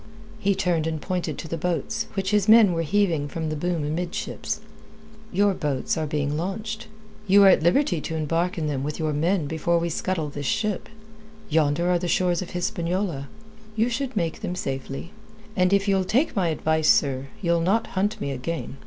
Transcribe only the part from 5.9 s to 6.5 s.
are being